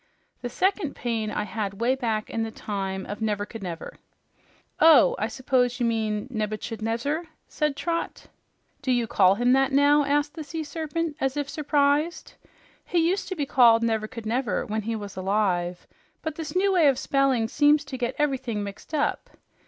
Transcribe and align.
The 0.41 0.49
second 0.49 0.95
pain 0.95 1.29
I 1.29 1.43
had 1.43 1.79
way 1.79 1.93
back 1.93 2.27
in 2.31 2.41
the 2.41 2.49
time 2.49 3.05
of 3.05 3.19
Nevercouldnever." 3.21 3.97
"Oh, 4.79 5.15
I 5.19 5.27
s'pose 5.27 5.79
you 5.79 5.85
mean 5.85 6.25
Nebuchadnezzar," 6.31 7.25
said 7.47 7.75
Trot. 7.75 8.25
"Do 8.81 8.91
you 8.91 9.05
call 9.05 9.35
him 9.35 9.53
that 9.53 9.71
now?" 9.71 10.03
asked 10.03 10.33
the 10.33 10.43
Sea 10.43 10.63
Serpent 10.63 11.17
as 11.21 11.37
if 11.37 11.47
surprised. 11.47 12.33
"He 12.83 13.07
used 13.07 13.27
to 13.29 13.35
be 13.35 13.45
called 13.45 13.83
Nevercouldnever 13.83 14.67
when 14.67 14.81
he 14.81 14.95
was 14.95 15.15
alive, 15.15 15.85
but 16.23 16.33
this 16.33 16.55
new 16.55 16.71
way 16.73 16.87
of 16.87 16.97
spelling 16.97 17.47
seems 17.47 17.85
to 17.85 17.95
get 17.95 18.15
everything 18.17 18.63
mixed 18.63 18.95
up. 18.95 19.29